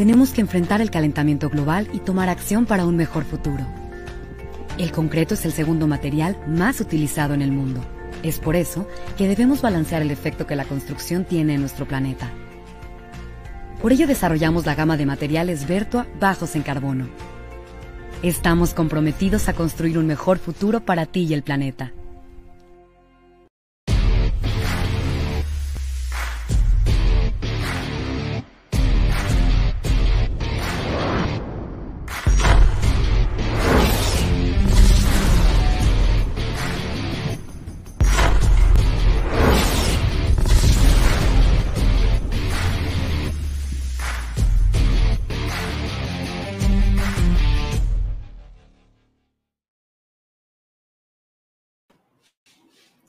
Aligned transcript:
tenemos 0.00 0.30
que 0.30 0.40
enfrentar 0.40 0.80
el 0.80 0.90
calentamiento 0.90 1.50
global 1.50 1.86
y 1.92 1.98
tomar 1.98 2.30
acción 2.30 2.64
para 2.64 2.86
un 2.86 2.96
mejor 2.96 3.22
futuro. 3.22 3.66
El 4.78 4.92
concreto 4.92 5.34
es 5.34 5.44
el 5.44 5.52
segundo 5.52 5.86
material 5.86 6.38
más 6.46 6.80
utilizado 6.80 7.34
en 7.34 7.42
el 7.42 7.52
mundo. 7.52 7.84
Es 8.22 8.38
por 8.38 8.56
eso 8.56 8.88
que 9.18 9.28
debemos 9.28 9.60
balancear 9.60 10.00
el 10.00 10.10
efecto 10.10 10.46
que 10.46 10.56
la 10.56 10.64
construcción 10.64 11.26
tiene 11.26 11.52
en 11.52 11.60
nuestro 11.60 11.86
planeta. 11.86 12.30
Por 13.82 13.92
ello 13.92 14.06
desarrollamos 14.06 14.64
la 14.64 14.74
gama 14.74 14.96
de 14.96 15.04
materiales 15.04 15.68
Vertua 15.68 16.06
bajos 16.18 16.56
en 16.56 16.62
carbono. 16.62 17.06
Estamos 18.22 18.72
comprometidos 18.72 19.50
a 19.50 19.52
construir 19.52 19.98
un 19.98 20.06
mejor 20.06 20.38
futuro 20.38 20.80
para 20.80 21.04
ti 21.04 21.26
y 21.28 21.34
el 21.34 21.42
planeta. 21.42 21.92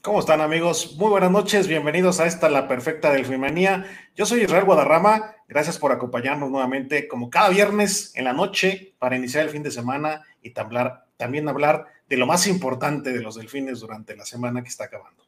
¿Cómo 0.02 0.20
están 0.20 0.42
amigos? 0.42 0.96
Muy 0.98 1.10
buenas 1.12 1.30
noches, 1.30 1.68
bienvenidos 1.68 2.20
a 2.20 2.26
esta 2.26 2.50
La 2.50 2.68
Perfecta 2.68 3.14
Delfimanía. 3.14 3.86
Yo 4.16 4.26
soy 4.26 4.42
Israel 4.42 4.66
Guadarrama, 4.66 5.36
gracias 5.48 5.78
por 5.78 5.92
acompañarnos 5.92 6.50
nuevamente 6.50 7.08
como 7.08 7.30
cada 7.30 7.50
viernes 7.50 8.12
en 8.16 8.24
la 8.24 8.34
noche 8.34 8.96
para 8.98 9.16
iniciar 9.16 9.44
el 9.44 9.52
fin 9.52 9.62
de 9.62 9.70
semana 9.70 10.24
y 10.42 10.54
también 10.54 11.48
hablar 11.48 11.86
de 12.10 12.18
lo 12.18 12.26
más 12.26 12.48
importante 12.48 13.14
de 13.14 13.22
los 13.22 13.36
delfines 13.36 13.80
durante 13.80 14.16
la 14.16 14.26
semana 14.26 14.64
que 14.64 14.70
está 14.70 14.86
acabando. 14.86 15.24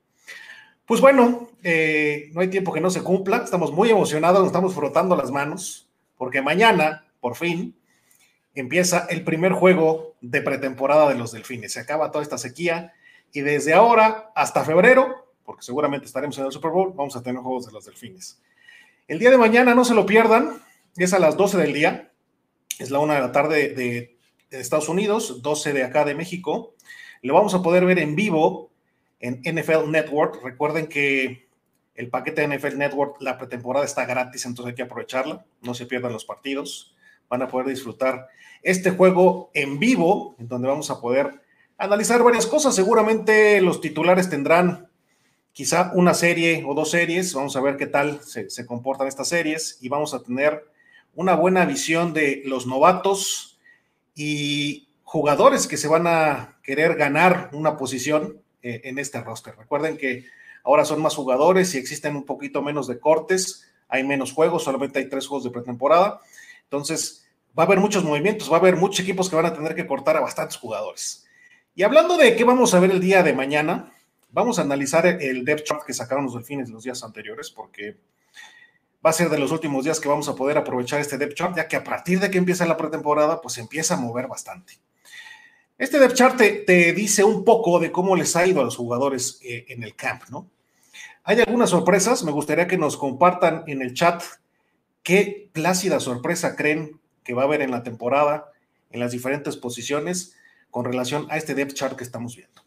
Pues 0.88 1.02
bueno, 1.02 1.52
eh, 1.62 2.32
no 2.34 2.42
hay 2.42 2.48
tiempo 2.48 2.74
que 2.74 2.82
no 2.82 2.90
se 2.90 3.04
cumpla, 3.04 3.44
estamos 3.44 3.72
muy 3.72 3.92
emocionados, 3.92 4.40
nos 4.40 4.48
estamos 4.48 4.74
frotando 4.74 5.16
las 5.16 5.30
manos 5.30 5.88
porque 6.18 6.42
mañana, 6.42 7.06
por 7.20 7.36
fin, 7.36 7.78
empieza 8.56 9.06
el 9.12 9.24
primer 9.24 9.52
juego 9.52 10.16
de 10.20 10.42
pretemporada 10.42 11.10
de 11.10 11.16
los 11.16 11.32
delfines. 11.32 11.74
Se 11.74 11.80
acaba 11.80 12.10
toda 12.10 12.24
esta 12.24 12.40
sequía 12.40 12.94
y 13.34 13.42
desde 13.42 13.74
ahora 13.74 14.32
hasta 14.36 14.64
febrero, 14.64 15.34
porque 15.44 15.64
seguramente 15.64 16.06
estaremos 16.06 16.38
en 16.38 16.46
el 16.46 16.52
Super 16.52 16.72
Bowl, 16.72 16.94
vamos 16.96 17.16
a 17.16 17.24
tener 17.24 17.42
juegos 17.42 17.66
de 17.66 17.74
los 17.74 17.86
delfines. 17.86 18.40
El 19.08 19.20
día 19.20 19.32
de 19.32 19.38
mañana 19.38 19.76
no 19.76 19.84
se 19.84 19.96
lo 19.96 20.06
pierdan, 20.06 20.62
es 20.96 21.14
a 21.14 21.20
las 21.20 21.36
12 21.36 21.58
del 21.58 21.74
día, 21.74 22.12
es 22.80 22.92
la 22.92 23.00
una 23.00 23.16
de 23.16 23.20
la 23.20 23.32
tarde 23.32 23.70
de, 23.74 24.14
Estados 24.52 24.88
Unidos, 24.88 25.42
12 25.42 25.74
de 25.74 25.84
acá 25.84 26.06
de 26.06 26.14
México. 26.14 26.76
Lo 27.24 27.34
vamos 27.34 27.56
a 27.56 27.64
poder 27.64 27.86
ver 27.86 27.98
en 27.98 28.16
vivo 28.16 28.70
en 29.20 29.42
NFL 29.44 29.90
Network. 29.90 30.44
Recuerden 30.44 30.86
que 30.86 31.48
el 31.96 32.10
paquete 32.10 32.48
de 32.48 32.56
NFL 32.56 32.78
Network, 32.78 33.20
la 33.20 33.40
pretemporada 33.40 33.84
está 33.84 34.06
gratis, 34.06 34.46
entonces 34.46 34.70
hay 34.70 34.76
que 34.76 34.84
aprovecharla, 34.84 35.44
no 35.64 35.74
se 35.74 35.88
pierdan 35.88 36.14
los 36.14 36.26
partidos, 36.26 36.96
van 37.30 37.42
a 37.42 37.48
poder 37.48 37.68
disfrutar 37.68 38.28
este 38.62 38.92
juego 38.92 39.50
en 39.56 39.80
vivo, 39.80 40.36
en 40.38 40.48
donde 40.48 40.68
vamos 40.68 40.92
a 40.92 41.02
poder 41.02 41.42
analizar 41.84 42.24
varias 42.24 42.48
cosas. 42.48 42.76
Seguramente 42.76 43.60
los 43.62 43.82
titulares 43.82 44.30
tendrán 44.30 44.90
quizá 45.52 45.92
una 45.94 46.14
serie 46.14 46.64
o 46.66 46.74
dos 46.74 46.92
series. 46.92 47.34
Vamos 47.34 47.56
a 47.56 47.62
ver 47.62 47.78
qué 47.78 47.88
tal 47.88 48.22
se, 48.24 48.66
comportan 48.66 49.08
estas 49.08 49.28
series 49.28 49.78
y 49.82 49.90
vamos 49.90 50.14
a 50.14 50.24
tener 50.24 50.66
una 51.14 51.36
buena 51.36 51.66
visión 51.66 52.14
de 52.14 52.42
los 52.46 52.66
novatos 52.66 53.60
y 54.16 54.88
jugadores 55.04 55.68
que 55.68 55.78
se 55.78 55.88
van 55.88 56.08
a 56.08 56.58
querer 56.64 56.96
ganar 56.96 57.50
una 57.54 57.78
posición 57.78 58.42
eh, 58.62 58.82
en 58.86 58.98
este 58.98 59.22
roster. 59.22 59.56
Recuerden 59.58 59.98
que 59.98 60.26
ahora 60.64 60.86
son 60.86 61.02
más 61.02 61.16
jugadores 61.16 61.76
y 61.76 61.78
existen 61.78 62.16
un 62.16 62.26
poquito 62.26 62.62
menos 62.62 62.88
de 62.88 63.00
cortes, 63.00 63.70
hay 63.90 64.04
menos 64.04 64.32
juegos, 64.32 64.64
solamente 64.64 65.00
hay 65.00 65.10
tres 65.10 65.28
juegos 65.28 65.44
de 65.44 65.52
pretemporada. 65.52 66.22
Entonces, 66.64 67.28
va 67.58 67.64
a 67.64 67.66
haber 67.66 67.80
muchos 67.80 68.04
movimientos, 68.04 68.50
va 68.50 68.56
a 68.56 68.60
haber 68.60 68.78
muchos 68.78 69.02
equipos 69.02 69.30
que 69.30 69.36
van 69.36 69.46
a 69.46 69.54
tener 69.54 69.76
que 69.76 69.86
cortar 69.86 70.18
a 70.18 70.22
bastantes 70.22 70.58
jugadores. 70.58 71.28
Y 71.76 71.82
hablando 71.82 72.18
de 72.18 72.36
qué 72.36 72.44
vamos 72.44 72.74
a 72.76 72.80
ver 72.80 72.92
el 72.92 73.00
día 73.00 73.24
de 73.24 73.34
mañana, 73.34 73.92
vamos 74.30 74.60
a 74.60 74.62
analizar 74.62 75.08
el 75.08 75.44
depth 75.44 75.64
chart 75.64 75.84
que 75.86 75.94
sacaron 75.94 76.26
los 76.26 76.36
delfines 76.36 76.70
los 76.70 76.84
días 76.84 77.04
anteriores, 77.04 77.50
porque 77.50 77.98
va 79.04 79.10
a 79.10 79.14
ser 79.14 79.30
de 79.30 79.40
los 79.40 79.52
últimos 79.52 79.84
días 79.84 80.00
que 80.00 80.08
vamos 80.08 80.30
a 80.30 80.36
poder 80.36 80.60
aprovechar 80.60 81.02
este 81.02 81.18
depth 81.18 81.34
chart, 81.34 81.58
ya 81.58 81.68
que 81.68 81.76
a 81.76 81.84
partir 81.84 82.20
de 82.20 82.30
que 82.30 82.38
empieza 82.38 82.68
la 82.68 82.78
pretemporada, 82.78 83.42
pues 83.42 83.58
empieza 83.58 83.96
a 83.96 83.98
mover 83.98 84.28
bastante. 84.28 84.74
Este 85.80 85.98
depth 85.98 86.14
chart 86.14 86.38
te, 86.38 86.94
dice 86.94 87.24
un 87.24 87.44
poco 87.44 87.80
de 87.80 87.92
cómo 87.92 88.16
les 88.16 88.36
ha 88.36 88.46
ido 88.46 88.62
a 88.62 88.66
los 88.66 88.78
jugadores 88.78 89.40
eh, 89.44 89.66
en 89.70 89.82
el 89.82 89.96
camp, 89.96 90.26
¿no? 90.30 90.48
Hay 91.24 91.40
algunas 91.40 91.72
sorpresas, 91.72 92.24
me 92.24 92.32
gustaría 92.32 92.68
que 92.68 92.78
nos 92.78 92.98
compartan 92.98 93.64
en 93.66 93.82
el 93.82 93.96
chat 93.96 94.22
qué 95.02 95.50
plácida 95.54 96.00
sorpresa 96.00 96.56
creen 96.56 97.00
que 97.24 97.34
va 97.34 97.42
a 97.42 97.46
haber 97.46 97.62
en 97.62 97.72
la 97.72 97.82
temporada, 97.82 98.52
en 98.92 99.00
las 99.00 99.12
diferentes 99.12 99.58
posiciones 99.58 100.36
con 100.74 100.86
relación 100.86 101.28
a 101.30 101.38
este 101.38 101.54
depth 101.54 101.76
chart 101.76 101.96
que 101.96 102.04
estamos 102.04 102.36
viendo. 102.36 102.64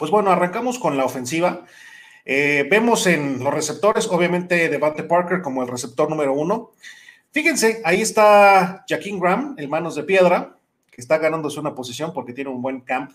Pues 0.00 0.10
bueno, 0.10 0.32
arrancamos 0.32 0.80
con 0.80 0.96
la 0.96 1.04
ofensiva. 1.04 1.64
Eh, 2.24 2.66
vemos 2.68 3.06
en 3.06 3.38
los 3.38 3.54
receptores, 3.54 4.08
obviamente, 4.08 4.68
Devante 4.68 5.04
Parker 5.04 5.40
como 5.40 5.62
el 5.62 5.68
receptor 5.68 6.10
número 6.10 6.32
uno. 6.32 6.72
Fíjense, 7.30 7.80
ahí 7.84 8.02
está 8.02 8.84
Jaquín 8.88 9.20
Graham, 9.20 9.54
el 9.58 9.68
manos 9.68 9.94
de 9.94 10.02
piedra, 10.02 10.56
que 10.90 11.00
está 11.00 11.18
ganándose 11.18 11.60
una 11.60 11.76
posición 11.76 12.12
porque 12.12 12.32
tiene 12.32 12.50
un 12.50 12.60
buen 12.60 12.80
camp. 12.80 13.12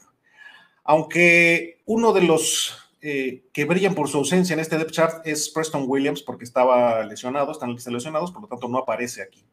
Aunque 0.86 1.82
uno 1.86 2.14
de 2.14 2.22
los 2.22 2.94
eh, 3.02 3.44
que 3.52 3.66
brillan 3.66 3.96
por 3.96 4.08
su 4.08 4.18
ausencia 4.18 4.54
en 4.54 4.62
este 4.62 4.78
depth 4.78 4.92
chart 4.92 5.28
es 5.28 5.50
Preston 5.50 5.84
Williams, 5.88 6.22
porque 6.22 6.46
estaba 6.46 7.04
lesionado, 7.04 7.52
están 7.52 7.76
lesionados, 7.76 8.32
por 8.32 8.44
lo 8.44 8.48
tanto 8.48 8.70
no 8.70 8.78
aparece 8.78 9.22
aquí. 9.22 9.44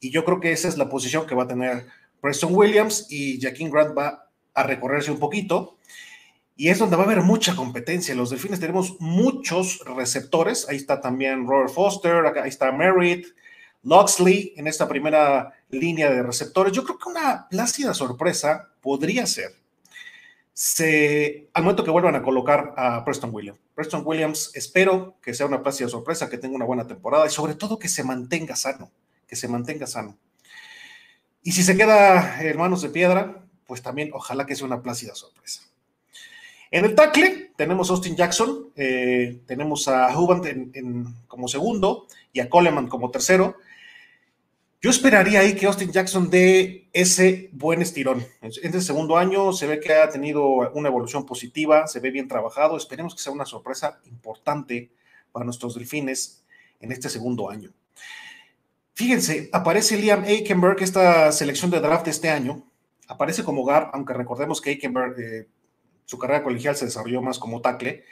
Y 0.00 0.10
yo 0.10 0.24
creo 0.24 0.40
que 0.40 0.50
esa 0.50 0.66
es 0.66 0.76
la 0.76 0.88
posición 0.88 1.28
que 1.28 1.36
va 1.36 1.44
a 1.44 1.48
tener 1.48 1.86
Preston 2.20 2.54
Williams 2.54 3.06
y 3.10 3.40
Jaquín 3.40 3.70
Grant 3.70 3.96
va 3.96 4.28
a 4.54 4.62
recorrerse 4.62 5.10
un 5.10 5.18
poquito. 5.18 5.76
Y 6.56 6.68
es 6.70 6.78
donde 6.78 6.96
va 6.96 7.04
a 7.04 7.06
haber 7.06 7.22
mucha 7.22 7.54
competencia. 7.54 8.14
Los 8.14 8.30
delfines 8.30 8.58
tenemos 8.58 8.96
muchos 9.00 9.80
receptores. 9.84 10.68
Ahí 10.68 10.76
está 10.76 11.00
también 11.00 11.46
Robert 11.46 11.70
Foster, 11.70 12.26
ahí 12.42 12.48
está 12.48 12.72
Merritt, 12.72 13.26
Loxley 13.82 14.54
en 14.56 14.66
esta 14.66 14.88
primera 14.88 15.52
línea 15.70 16.10
de 16.10 16.22
receptores. 16.22 16.72
Yo 16.72 16.82
creo 16.84 16.98
que 16.98 17.08
una 17.08 17.48
plácida 17.48 17.94
sorpresa 17.94 18.70
podría 18.80 19.26
ser 19.26 19.52
se, 20.58 21.50
al 21.54 21.62
momento 21.62 21.84
que 21.84 21.92
vuelvan 21.92 22.16
a 22.16 22.22
colocar 22.22 22.74
a 22.76 23.04
Preston 23.04 23.30
Williams. 23.32 23.60
Preston 23.76 24.02
Williams, 24.04 24.50
espero 24.54 25.14
que 25.22 25.32
sea 25.32 25.46
una 25.46 25.62
plácida 25.62 25.88
sorpresa, 25.88 26.28
que 26.28 26.36
tenga 26.36 26.56
una 26.56 26.64
buena 26.64 26.84
temporada 26.84 27.28
y 27.28 27.30
sobre 27.30 27.54
todo 27.54 27.78
que 27.78 27.88
se 27.88 28.02
mantenga 28.02 28.56
sano, 28.56 28.90
que 29.28 29.36
se 29.36 29.46
mantenga 29.46 29.86
sano. 29.86 30.18
Y 31.42 31.52
si 31.52 31.62
se 31.62 31.76
queda 31.76 32.42
hermanos 32.42 32.82
de 32.82 32.90
piedra, 32.90 33.44
pues 33.66 33.82
también 33.82 34.10
ojalá 34.12 34.46
que 34.46 34.56
sea 34.56 34.66
una 34.66 34.82
plácida 34.82 35.14
sorpresa. 35.14 35.62
En 36.70 36.84
el 36.84 36.94
tackle 36.94 37.52
tenemos 37.56 37.88
a 37.88 37.94
Austin 37.94 38.16
Jackson, 38.16 38.70
eh, 38.76 39.40
tenemos 39.46 39.88
a 39.88 40.16
Huband 40.18 40.46
como 41.26 41.48
segundo 41.48 42.06
y 42.32 42.40
a 42.40 42.48
Coleman 42.48 42.88
como 42.88 43.10
tercero. 43.10 43.56
Yo 44.80 44.90
esperaría 44.90 45.40
ahí 45.40 45.54
que 45.54 45.66
Austin 45.66 45.90
Jackson 45.90 46.30
dé 46.30 46.88
ese 46.92 47.48
buen 47.52 47.82
estirón. 47.82 48.24
En 48.40 48.50
este 48.50 48.80
segundo 48.80 49.16
año 49.16 49.52
se 49.52 49.66
ve 49.66 49.80
que 49.80 49.92
ha 49.92 50.08
tenido 50.08 50.46
una 50.72 50.88
evolución 50.88 51.26
positiva, 51.26 51.88
se 51.88 51.98
ve 52.00 52.10
bien 52.10 52.28
trabajado. 52.28 52.76
Esperemos 52.76 53.14
que 53.14 53.22
sea 53.22 53.32
una 53.32 53.44
sorpresa 53.44 54.00
importante 54.04 54.90
para 55.32 55.44
nuestros 55.44 55.74
delfines 55.74 56.44
en 56.80 56.92
este 56.92 57.08
segundo 57.08 57.50
año. 57.50 57.72
Fíjense, 58.98 59.48
aparece 59.52 59.96
Liam 59.96 60.24
Aikenberg, 60.24 60.82
esta 60.82 61.30
selección 61.30 61.70
de 61.70 61.78
draft 61.78 62.08
este 62.08 62.30
año, 62.30 62.68
aparece 63.06 63.44
como 63.44 63.62
guard, 63.62 63.90
aunque 63.92 64.12
recordemos 64.12 64.60
que 64.60 64.70
Aikenberg, 64.70 65.14
eh, 65.20 65.46
su 66.04 66.18
carrera 66.18 66.42
colegial 66.42 66.74
se 66.74 66.86
desarrolló 66.86 67.22
más 67.22 67.38
como 67.38 67.60
tackle, 67.60 68.02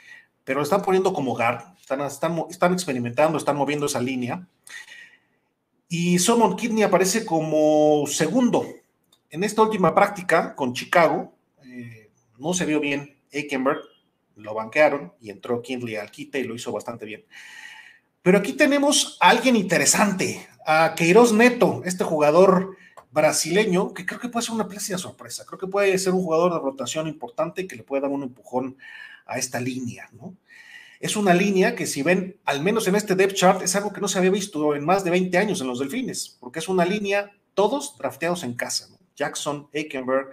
pero 0.45 0.59
lo 0.59 0.63
están 0.63 0.81
poniendo 0.81 1.11
como 1.11 1.35
guard, 1.35 1.61
están, 1.77 2.71
experimentando, 2.71 3.37
están 3.37 3.57
moviendo 3.57 3.87
esa 3.87 3.99
línea. 3.99 4.47
Y 5.89 6.19
Solomon 6.19 6.55
Kidney 6.55 6.83
aparece 6.83 7.25
como 7.25 8.05
segundo. 8.07 8.65
En 9.29 9.43
esta 9.43 9.63
última 9.63 9.93
práctica 9.93 10.55
con 10.55 10.71
Chicago, 10.71 11.33
eh, 11.65 12.11
no 12.37 12.53
se 12.53 12.63
vio 12.63 12.79
bien 12.79 13.17
Aikenberg, 13.33 13.81
lo 14.37 14.53
banquearon 14.53 15.11
y 15.19 15.31
entró 15.31 15.61
Kindley 15.61 15.97
al 15.97 16.11
quite 16.11 16.39
y 16.39 16.45
lo 16.45 16.55
hizo 16.55 16.71
bastante 16.71 17.03
bien. 17.03 17.25
Pero 18.21 18.37
aquí 18.37 18.53
tenemos 18.53 19.17
a 19.21 19.29
alguien 19.29 19.55
interesante, 19.57 20.47
a 20.67 20.93
Queiroz 20.95 21.31
Neto, 21.31 21.81
este 21.85 22.03
jugador 22.03 22.75
brasileño, 23.11 23.93
que 23.93 24.05
creo 24.05 24.19
que 24.19 24.27
puede 24.27 24.45
ser 24.45 24.53
una 24.53 24.67
plácida 24.67 24.97
sorpresa. 24.97 25.45
Creo 25.45 25.57
que 25.57 25.67
puede 25.67 25.97
ser 25.97 26.13
un 26.13 26.21
jugador 26.21 26.53
de 26.53 26.59
rotación 26.59 27.07
importante 27.07 27.65
que 27.65 27.77
le 27.77 27.83
puede 27.83 28.01
dar 28.01 28.11
un 28.11 28.23
empujón 28.23 28.77
a 29.25 29.39
esta 29.39 29.61
línea, 29.61 30.09
¿no? 30.11 30.35
es 30.99 31.15
una 31.15 31.33
línea 31.33 31.75
que 31.75 31.85
si 31.85 32.01
ven, 32.01 32.37
al 32.45 32.61
menos 32.61 32.87
en 32.87 32.95
este 32.95 33.15
depth 33.15 33.35
chart, 33.35 33.61
es 33.61 33.75
algo 33.75 33.93
que 33.93 34.01
no 34.01 34.07
se 34.07 34.17
había 34.17 34.31
visto 34.31 34.75
en 34.75 34.83
más 34.83 35.03
de 35.03 35.11
20 35.11 35.37
años 35.37 35.61
en 35.61 35.67
los 35.67 35.79
Delfines, 35.79 36.37
porque 36.39 36.59
es 36.59 36.67
una 36.67 36.85
línea, 36.85 37.31
todos 37.53 37.97
drafteados 37.97 38.43
en 38.43 38.53
casa. 38.53 38.89
Jackson, 39.15 39.67
Aikenberg, 39.73 40.31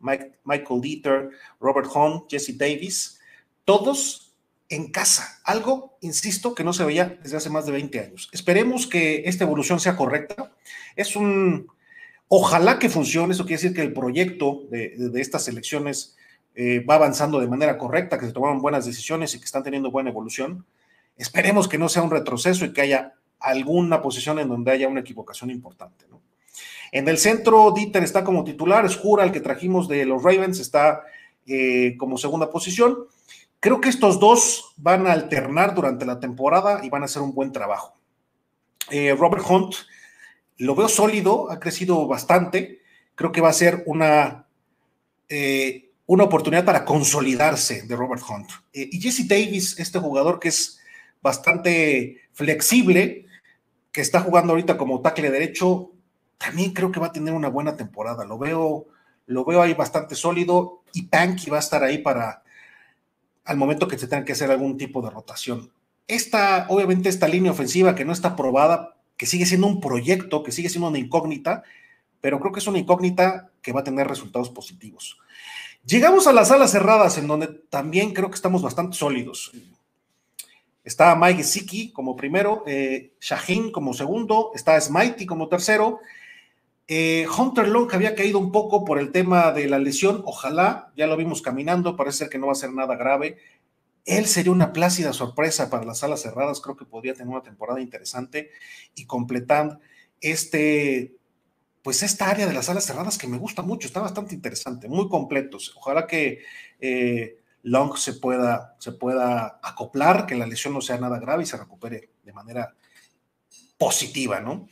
Michael 0.00 0.80
Dieter, 0.80 1.30
Robert 1.60 1.88
Hahn, 1.94 2.24
Jesse 2.28 2.56
Davis, 2.56 3.20
todos 3.64 4.25
en 4.68 4.90
casa. 4.90 5.40
Algo, 5.44 5.96
insisto, 6.00 6.54
que 6.54 6.64
no 6.64 6.72
se 6.72 6.84
veía 6.84 7.18
desde 7.22 7.36
hace 7.36 7.50
más 7.50 7.66
de 7.66 7.72
20 7.72 8.00
años. 8.00 8.28
Esperemos 8.32 8.86
que 8.86 9.22
esta 9.26 9.44
evolución 9.44 9.80
sea 9.80 9.96
correcta. 9.96 10.52
Es 10.96 11.16
un, 11.16 11.68
ojalá 12.28 12.78
que 12.78 12.88
funcione, 12.88 13.34
eso 13.34 13.44
quiere 13.44 13.62
decir 13.62 13.74
que 13.76 13.82
el 13.82 13.92
proyecto 13.92 14.64
de, 14.70 15.10
estas 15.16 15.48
elecciones 15.48 16.16
eh, 16.54 16.80
va 16.80 16.96
avanzando 16.96 17.38
de 17.38 17.48
manera 17.48 17.78
correcta, 17.78 18.18
que 18.18 18.26
se 18.26 18.32
tomaron 18.32 18.60
buenas 18.60 18.86
decisiones 18.86 19.34
y 19.34 19.38
que 19.38 19.44
están 19.44 19.62
teniendo 19.62 19.90
buena 19.90 20.10
evolución. 20.10 20.64
Esperemos 21.16 21.68
que 21.68 21.78
no 21.78 21.88
sea 21.88 22.02
un 22.02 22.10
retroceso 22.10 22.64
y 22.64 22.72
que 22.72 22.82
haya 22.82 23.14
alguna 23.38 24.02
posición 24.02 24.38
en 24.38 24.48
donde 24.48 24.72
haya 24.72 24.88
una 24.88 25.00
equivocación 25.00 25.50
importante. 25.50 26.06
En 26.92 27.08
el 27.08 27.18
centro, 27.18 27.72
Dieter 27.72 28.02
está 28.02 28.24
como 28.24 28.44
titular, 28.44 28.84
es 28.84 28.96
Jura, 28.96 29.24
el 29.24 29.32
que 29.32 29.40
trajimos 29.40 29.88
de 29.88 30.06
los 30.06 30.22
Ravens, 30.22 30.60
está 30.60 31.02
eh, 31.46 31.94
como 31.98 32.16
segunda 32.16 32.50
posición. 32.50 32.96
Creo 33.60 33.80
que 33.80 33.88
estos 33.88 34.20
dos 34.20 34.74
van 34.76 35.06
a 35.06 35.12
alternar 35.12 35.74
durante 35.74 36.06
la 36.06 36.20
temporada 36.20 36.84
y 36.84 36.90
van 36.90 37.02
a 37.02 37.06
hacer 37.06 37.22
un 37.22 37.34
buen 37.34 37.52
trabajo. 37.52 37.96
Eh, 38.90 39.14
Robert 39.18 39.44
Hunt 39.48 39.74
lo 40.58 40.74
veo 40.74 40.88
sólido, 40.88 41.50
ha 41.50 41.58
crecido 41.58 42.06
bastante. 42.06 42.80
Creo 43.14 43.32
que 43.32 43.40
va 43.40 43.48
a 43.48 43.54
ser 43.54 43.82
una, 43.86 44.46
eh, 45.28 45.90
una 46.06 46.24
oportunidad 46.24 46.64
para 46.64 46.84
consolidarse 46.84 47.82
de 47.82 47.96
Robert 47.96 48.22
Hunt. 48.28 48.50
y 48.72 49.00
Jesse 49.00 49.26
Davis, 49.26 49.78
este 49.78 49.98
jugador 49.98 50.38
que 50.38 50.48
es 50.48 50.80
bastante 51.22 52.20
flexible, 52.32 53.26
que 53.90 54.00
está 54.00 54.20
jugando 54.20 54.52
ahorita 54.52 54.76
como 54.76 55.00
tackle 55.00 55.30
derecho, 55.30 55.90
también 56.38 56.72
creo 56.72 56.92
que 56.92 57.00
va 57.00 57.06
a 57.06 57.12
tener 57.12 57.34
una 57.34 57.48
buena 57.48 57.76
temporada. 57.76 58.24
Lo 58.24 58.38
veo, 58.38 58.86
lo 59.26 59.44
veo 59.44 59.62
ahí 59.62 59.74
bastante 59.74 60.14
sólido 60.14 60.82
y 60.92 61.02
Panky 61.02 61.50
va 61.50 61.56
a 61.56 61.60
estar 61.60 61.82
ahí 61.82 61.98
para 61.98 62.42
al 63.46 63.56
momento 63.56 63.88
que 63.88 63.98
se 63.98 64.08
tenga 64.08 64.24
que 64.24 64.32
hacer 64.32 64.50
algún 64.50 64.76
tipo 64.76 65.00
de 65.00 65.10
rotación. 65.10 65.70
Esta, 66.08 66.66
obviamente, 66.68 67.08
esta 67.08 67.28
línea 67.28 67.52
ofensiva 67.52 67.94
que 67.94 68.04
no 68.04 68.12
está 68.12 68.28
aprobada, 68.28 68.96
que 69.16 69.26
sigue 69.26 69.46
siendo 69.46 69.66
un 69.66 69.80
proyecto, 69.80 70.42
que 70.42 70.52
sigue 70.52 70.68
siendo 70.68 70.88
una 70.88 70.98
incógnita, 70.98 71.62
pero 72.20 72.40
creo 72.40 72.52
que 72.52 72.60
es 72.60 72.66
una 72.66 72.78
incógnita 72.78 73.50
que 73.62 73.72
va 73.72 73.80
a 73.80 73.84
tener 73.84 74.06
resultados 74.06 74.50
positivos. 74.50 75.18
Llegamos 75.86 76.26
a 76.26 76.32
las 76.32 76.48
salas 76.48 76.72
cerradas, 76.72 77.16
en 77.18 77.28
donde 77.28 77.46
también 77.46 78.12
creo 78.12 78.28
que 78.28 78.34
estamos 78.34 78.62
bastante 78.62 78.96
sólidos. 78.96 79.52
Está 80.82 81.14
Mike 81.14 81.44
Siki 81.44 81.92
como 81.92 82.16
primero, 82.16 82.64
eh, 82.66 83.12
Shaheen 83.20 83.70
como 83.70 83.94
segundo, 83.94 84.50
está 84.54 84.80
Smitey 84.80 85.26
como 85.26 85.48
tercero, 85.48 86.00
eh, 86.88 87.26
Hunter 87.36 87.68
Long 87.68 87.92
había 87.92 88.14
caído 88.14 88.38
un 88.38 88.52
poco 88.52 88.84
por 88.84 88.98
el 88.98 89.10
tema 89.10 89.52
de 89.52 89.68
la 89.68 89.78
lesión, 89.78 90.22
ojalá, 90.24 90.92
ya 90.96 91.06
lo 91.06 91.16
vimos 91.16 91.42
caminando, 91.42 91.96
parece 91.96 92.28
que 92.28 92.38
no 92.38 92.46
va 92.46 92.52
a 92.52 92.56
ser 92.56 92.72
nada 92.72 92.96
grave. 92.96 93.38
Él 94.04 94.26
sería 94.26 94.52
una 94.52 94.72
plácida 94.72 95.12
sorpresa 95.12 95.68
para 95.68 95.84
las 95.84 95.98
salas 95.98 96.22
cerradas, 96.22 96.60
creo 96.60 96.76
que 96.76 96.84
podría 96.84 97.14
tener 97.14 97.28
una 97.28 97.42
temporada 97.42 97.80
interesante 97.80 98.50
y 98.94 99.04
completar 99.04 99.80
este, 100.20 101.16
pues 101.82 102.04
esta 102.04 102.30
área 102.30 102.46
de 102.46 102.52
las 102.52 102.66
salas 102.66 102.84
cerradas 102.84 103.18
que 103.18 103.26
me 103.26 103.38
gusta 103.38 103.62
mucho, 103.62 103.88
está 103.88 104.00
bastante 104.00 104.34
interesante, 104.34 104.88
muy 104.88 105.08
completos. 105.08 105.74
Ojalá 105.76 106.06
que 106.06 106.40
eh, 106.80 107.40
Long 107.62 107.96
se 107.96 108.12
pueda, 108.14 108.76
se 108.78 108.92
pueda 108.92 109.58
acoplar, 109.60 110.26
que 110.26 110.36
la 110.36 110.46
lesión 110.46 110.72
no 110.72 110.80
sea 110.80 110.98
nada 110.98 111.18
grave 111.18 111.42
y 111.42 111.46
se 111.46 111.56
recupere 111.56 112.10
de 112.22 112.32
manera 112.32 112.74
positiva, 113.76 114.40
¿no? 114.40 114.68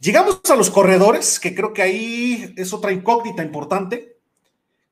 Llegamos 0.00 0.40
a 0.48 0.54
los 0.54 0.70
corredores, 0.70 1.40
que 1.40 1.56
creo 1.56 1.72
que 1.72 1.82
ahí 1.82 2.54
es 2.56 2.72
otra 2.72 2.92
incógnita 2.92 3.42
importante. 3.42 4.16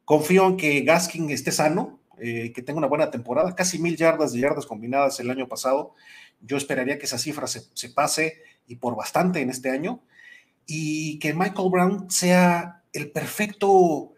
Confío 0.04 0.46
en 0.48 0.56
que 0.56 0.80
Gaskin 0.80 1.30
esté 1.30 1.52
sano, 1.52 2.00
eh, 2.18 2.52
que 2.52 2.62
tenga 2.62 2.78
una 2.78 2.88
buena 2.88 3.10
temporada, 3.10 3.54
casi 3.54 3.78
mil 3.78 3.96
yardas 3.96 4.32
de 4.32 4.40
yardas 4.40 4.66
combinadas 4.66 5.20
el 5.20 5.30
año 5.30 5.46
pasado. 5.46 5.94
Yo 6.40 6.56
esperaría 6.56 6.98
que 6.98 7.06
esa 7.06 7.18
cifra 7.18 7.46
se, 7.46 7.88
pase 7.90 8.42
y 8.66 8.76
por 8.76 8.96
bastante 8.96 9.40
en 9.40 9.50
este 9.50 9.70
año. 9.70 10.02
Y 10.66 11.20
que 11.20 11.34
Michael 11.34 11.70
Brown 11.70 12.10
sea 12.10 12.82
el 12.92 13.12
perfecto 13.12 14.12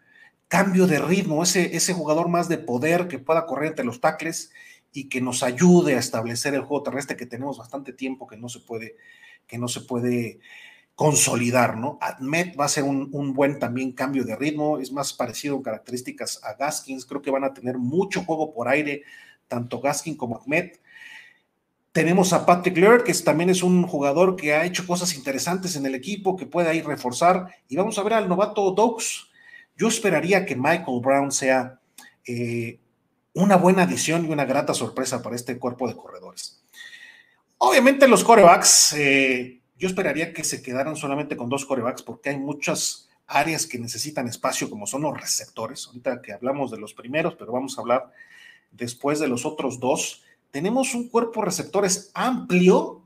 cambio 0.48 0.86
de 0.86 1.00
ritmo, 1.00 1.42
ese, 1.42 1.92
jugador 1.92 2.28
más 2.28 2.48
de 2.48 2.56
poder 2.56 3.08
que 3.08 3.18
pueda 3.18 3.44
correr 3.44 3.68
entre 3.68 3.84
los 3.84 4.00
tackles 4.00 4.52
y 4.94 5.10
que 5.10 5.20
nos 5.20 5.42
ayude 5.42 5.96
a 5.96 5.98
establecer 5.98 6.54
el 6.54 6.62
juego 6.62 6.84
terrestre 6.84 7.18
que 7.18 7.26
tenemos 7.26 7.58
bastante 7.58 7.92
tiempo 7.92 8.26
que 8.26 8.38
no 8.38 8.48
se 8.48 8.60
puede, 8.60 8.96
que 9.46 9.58
no 9.58 9.68
se 9.68 9.82
puede 9.82 10.40
consolidar, 10.98 11.76
¿no? 11.76 11.96
Admet 12.00 12.58
va 12.58 12.64
a 12.64 12.68
ser 12.68 12.82
un, 12.82 13.32
buen 13.32 13.60
también 13.60 13.92
cambio 13.92 14.24
de 14.24 14.34
ritmo, 14.34 14.80
es 14.80 14.90
más 14.90 15.12
parecido 15.12 15.54
en 15.54 15.62
características 15.62 16.40
a 16.42 16.54
Gaskins, 16.54 17.06
creo 17.06 17.22
que 17.22 17.30
van 17.30 17.44
a 17.44 17.54
tener 17.54 17.78
mucho 17.78 18.24
juego 18.24 18.52
por 18.52 18.66
aire, 18.66 19.04
tanto 19.46 19.80
Gaskin 19.80 20.16
como 20.16 20.38
Admet. 20.38 20.80
Tenemos 21.92 22.32
a 22.32 22.44
Patrick 22.44 22.76
Laird, 22.76 23.04
que 23.04 23.14
también 23.14 23.48
es 23.48 23.62
un 23.62 23.84
jugador 23.84 24.34
que 24.34 24.54
ha 24.54 24.64
hecho 24.64 24.88
cosas 24.88 25.14
interesantes 25.14 25.76
en 25.76 25.86
el 25.86 25.94
equipo, 25.94 26.34
que 26.34 26.46
puede 26.46 26.68
ahí 26.68 26.82
reforzar. 26.82 27.46
Y 27.68 27.76
vamos 27.76 27.96
a 27.96 28.02
ver 28.02 28.14
al 28.14 28.28
novato 28.28 28.72
Dogs. 28.72 29.28
Yo 29.76 29.86
esperaría 29.86 30.44
que 30.44 30.56
Michael 30.56 31.00
Brown 31.00 31.30
sea 31.30 31.78
eh, 32.26 32.80
una 33.34 33.54
buena 33.54 33.84
adición 33.84 34.26
y 34.26 34.32
una 34.32 34.46
grata 34.46 34.74
sorpresa 34.74 35.22
para 35.22 35.36
este 35.36 35.60
cuerpo 35.60 35.86
de 35.86 35.94
corredores. 35.94 36.60
Obviamente 37.58 38.08
los 38.08 38.24
corebacks, 38.24 38.94
eh, 38.94 39.57
yo 39.78 39.88
esperaría 39.88 40.32
que 40.32 40.44
se 40.44 40.62
quedaran 40.62 40.96
solamente 40.96 41.36
con 41.36 41.48
dos 41.48 41.64
corebacks 41.64 42.02
porque 42.02 42.30
hay 42.30 42.38
muchas 42.38 43.08
áreas 43.26 43.66
que 43.66 43.78
necesitan 43.78 44.26
espacio, 44.26 44.70
como 44.70 44.86
son 44.86 45.02
los 45.02 45.18
receptores. 45.18 45.86
Ahorita 45.86 46.20
que 46.22 46.32
hablamos 46.32 46.70
de 46.70 46.78
los 46.78 46.94
primeros, 46.94 47.34
pero 47.36 47.52
vamos 47.52 47.78
a 47.78 47.82
hablar 47.82 48.10
después 48.72 49.20
de 49.20 49.28
los 49.28 49.44
otros 49.44 49.78
dos. 49.78 50.24
Tenemos 50.50 50.94
un 50.94 51.08
cuerpo 51.08 51.40
de 51.40 51.46
receptores 51.46 52.10
amplio 52.14 53.02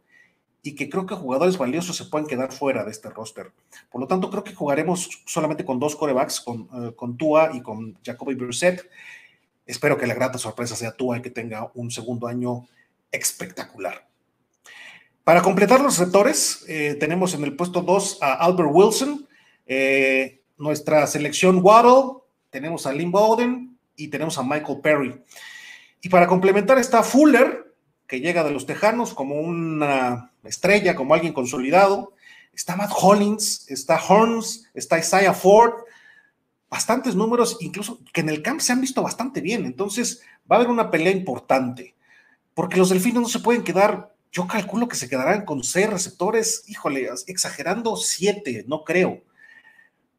y 0.63 0.77
que 0.77 0.89
creo 0.89 1.07
que 1.07 1.17
jugadores 1.17 1.59
valiosos 1.59 1.97
se 1.97 2.05
pueden 2.05 2.29
quedar 2.29 2.53
fuera 2.53 2.85
de 2.85 2.93
este 2.93 3.11
roster. 3.11 3.51
Por 3.91 4.01
lo 4.01 4.07
tanto, 4.07 4.31
creo 4.31 4.45
que 4.45 4.55
jugaremos 4.55 5.23
solamente 5.27 5.65
con 5.65 5.81
dos 5.81 5.97
corebacks, 5.97 6.41
con, 6.41 6.61
uh, 6.73 6.95
con 6.95 7.17
Tua 7.17 7.51
y 7.53 7.61
con 7.61 7.99
Jacoby 8.05 8.37
Brissett. 8.37 8.89
Espero 9.67 9.99
que 9.99 10.07
la 10.07 10.15
grata 10.15 10.39
sorpresa 10.39 10.77
sea 10.77 10.93
Tua 10.93 11.19
y 11.19 11.23
que 11.23 11.31
tenga 11.31 11.71
un 11.75 11.91
segundo 11.91 12.29
año 12.29 12.69
espectacular. 13.11 14.12
Para 15.25 15.41
completar 15.41 15.81
los 15.81 15.99
receptores, 15.99 16.65
eh, 16.67 16.97
tenemos 16.99 17.33
en 17.35 17.45
el 17.45 17.55
puesto 17.55 17.83
2 17.83 18.19
a 18.23 18.33
Albert 18.35 18.71
Wilson, 18.73 19.29
eh, 19.67 20.43
nuestra 20.59 21.07
selección 21.07 21.61
Waddle, 21.63 22.23
tenemos 22.51 22.87
a 22.87 22.93
Lynn 22.93 23.13
Bowden 23.13 23.79
y 23.95 24.09
tenemos 24.09 24.37
a 24.37 24.43
Michael 24.43 24.81
Perry. 24.83 25.23
Y 26.01 26.09
para 26.09 26.27
complementar 26.27 26.79
está 26.79 27.05
Fuller, 27.05 27.73
que 28.09 28.21
llega 28.21 28.43
de 28.43 28.51
los 28.51 28.67
Tejanos 28.67 29.15
como 29.15 29.41
una 29.41 30.33
estrella, 30.43 30.97
como 30.97 31.15
alguien 31.15 31.33
consolidado. 31.33 32.15
Está 32.53 32.75
Matt 32.75 32.91
Hollins, 32.95 33.71
está 33.71 34.03
Horns, 34.07 34.69
está 34.75 34.99
Isaiah 34.99 35.33
Ford. 35.33 35.73
Bastantes 36.69 37.15
números, 37.15 37.59
incluso 37.61 38.01
que 38.13 38.23
en 38.23 38.29
el 38.29 38.43
camp 38.43 38.61
se 38.61 38.73
han 38.73 38.81
visto 38.81 39.03
bastante 39.03 39.41
bien. 39.41 39.65
Entonces 39.65 40.21
va 40.51 40.57
a 40.57 40.59
haber 40.59 40.71
una 40.71 40.91
pelea 40.91 41.13
importante, 41.13 41.95
porque 42.55 42.77
los 42.77 42.91
delfines 42.91 43.23
no 43.23 43.29
se 43.29 43.39
pueden 43.39 43.63
quedar 43.63 44.12
yo 44.33 44.47
calculo 44.47 44.89
que 44.89 44.97
se 44.97 45.11
quedarán 45.11 45.45
con 45.45 45.63
seis 45.63 45.89
receptores, 45.89 46.65
híjole, 46.67 47.11
exagerando 47.27 47.97
siete, 47.97 48.65
no 48.67 48.83
creo. 48.83 49.23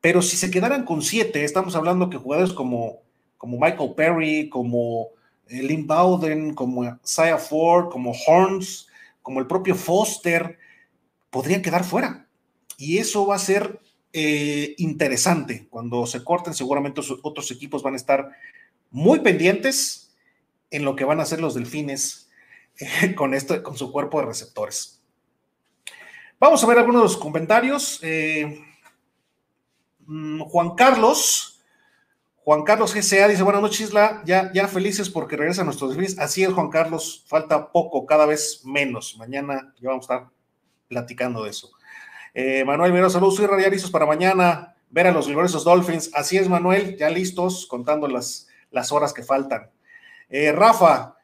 Pero 0.02 0.22
si 0.22 0.38
se 0.38 0.52
quedaran 0.52 0.86
con 0.86 1.02
siete, 1.02 1.44
estamos 1.44 1.76
hablando 1.76 2.12
que 2.12 2.18
jugadores 2.18 2.54
como, 2.54 3.02
como 3.40 3.60
Michael 3.60 3.96
Perry, 3.96 4.50
como 4.50 5.10
eh, 5.48 5.64
Lynn 5.64 5.88
Bowden, 5.88 6.54
como 6.54 7.00
Saya 7.02 7.40
Ford, 7.40 7.90
como 7.90 8.14
Horns, 8.28 8.88
como 9.24 9.40
el 9.40 9.48
propio 9.48 9.74
Foster, 9.74 10.60
podrían 11.32 11.64
quedar 11.64 11.84
fuera. 11.84 12.28
Y 12.78 13.00
eso 13.00 13.26
va 13.26 13.36
a 13.36 13.40
ser 13.40 13.80
eh, 14.12 14.76
interesante. 14.78 15.68
Cuando 15.72 16.06
se 16.06 16.24
corten, 16.24 16.54
seguramente 16.54 17.02
otros 17.24 17.50
equipos 17.50 17.82
van 17.82 17.96
a 17.96 17.98
estar 17.98 18.30
muy 18.92 19.22
pendientes 19.22 20.14
en 20.70 20.86
lo 20.86 20.96
que 20.96 21.06
van 21.06 21.20
a 21.20 21.24
hacer 21.24 21.42
los 21.42 21.56
delfines 21.56 22.23
con, 23.16 23.34
esto, 23.34 23.62
con 23.64 23.78
su 23.78 23.92
cuerpo 23.92 24.20
de 24.20 24.28
receptores. 24.28 25.02
Vamos 26.40 26.64
a 26.64 26.68
ver 26.68 26.78
algunos 26.78 27.02
de 27.02 27.08
los 27.08 27.18
comentarios. 27.18 28.00
Eh, 28.02 28.66
mm, 30.06 30.42
Juan 30.42 30.76
Carlos, 30.76 31.62
Juan 32.44 32.64
Carlos 32.64 32.94
GCA 32.94 33.30
dice, 33.30 33.44
buenas 33.44 33.62
noches, 33.62 33.80
Isla, 33.80 34.22
ya, 34.26 34.52
ya 34.54 34.68
felices 34.68 35.10
porque 35.10 35.38
regresan 35.38 35.66
nuestros 35.66 35.92
desfiles. 35.92 36.20
Así 36.20 36.44
es, 36.44 36.52
Juan 36.52 36.70
Carlos, 36.70 37.24
falta 37.28 37.72
poco, 37.72 38.06
cada 38.06 38.26
vez 38.26 38.62
menos. 38.66 39.16
Mañana 39.18 39.74
ya 39.80 39.90
vamos 39.90 40.10
a 40.10 40.16
estar 40.16 40.30
platicando 40.90 41.44
de 41.44 41.52
eso. 41.52 41.72
Eh, 42.34 42.66
Manuel 42.66 42.92
Mira, 42.92 43.10
saludos, 43.10 43.36
soy 43.36 43.46
radializos 43.46 43.92
para 43.92 44.06
mañana, 44.06 44.76
ver 44.90 45.08
a 45.08 45.12
los 45.12 45.28
gloriosos 45.28 45.64
Dolphins. 45.64 46.12
Así 46.14 46.38
es, 46.38 46.50
Manuel, 46.50 46.98
ya 46.98 47.10
listos, 47.10 47.66
contando 47.66 48.08
las, 48.08 48.50
las 48.72 48.92
horas 48.92 49.14
que 49.14 49.24
faltan. 49.24 49.72
Eh, 50.28 50.52
Rafa, 50.52 51.16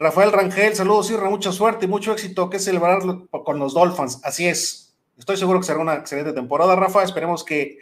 Rafael 0.00 0.32
Rangel, 0.32 0.74
saludos, 0.74 1.10
Irra, 1.10 1.28
mucha 1.28 1.52
suerte 1.52 1.84
y 1.84 1.88
mucho 1.88 2.12
éxito 2.12 2.48
que 2.48 2.58
celebrar 2.58 3.00
con 3.30 3.58
los 3.58 3.74
Dolphins. 3.74 4.18
Así 4.24 4.46
es. 4.46 4.96
Estoy 5.18 5.36
seguro 5.36 5.60
que 5.60 5.66
será 5.66 5.78
una 5.78 5.96
excelente 5.96 6.32
temporada, 6.32 6.74
Rafa. 6.74 7.02
Esperemos 7.02 7.44
que 7.44 7.76